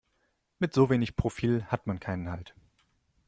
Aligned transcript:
Mit 0.57 0.73
so 0.73 0.89
wenig 0.89 1.15
Profil 1.15 1.63
hat 1.67 1.85
man 1.85 1.99
keinen 1.99 2.31
Halt. 2.31 2.55